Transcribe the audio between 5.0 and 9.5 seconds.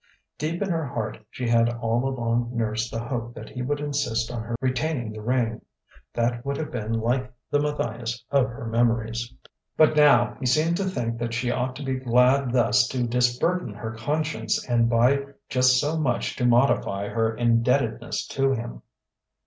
the ring. That would have been like the Matthias of her memories!